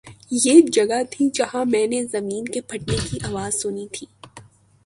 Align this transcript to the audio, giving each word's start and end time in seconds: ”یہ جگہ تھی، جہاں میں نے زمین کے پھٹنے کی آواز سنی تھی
”یہ 0.35 0.61
جگہ 0.67 1.01
تھی، 1.11 1.29
جہاں 1.33 1.63
میں 1.65 1.85
نے 1.87 2.03
زمین 2.05 2.45
کے 2.45 2.61
پھٹنے 2.61 2.97
کی 3.09 3.17
آواز 3.23 3.61
سنی 3.61 3.87
تھی 3.91 4.05